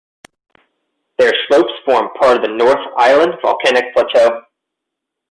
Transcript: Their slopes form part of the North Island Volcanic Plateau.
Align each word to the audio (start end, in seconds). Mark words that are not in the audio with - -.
Their 1.19 1.31
slopes 1.47 1.73
form 1.85 2.09
part 2.19 2.35
of 2.37 2.41
the 2.43 2.49
North 2.49 2.79
Island 2.97 3.35
Volcanic 3.43 3.93
Plateau. 3.93 4.41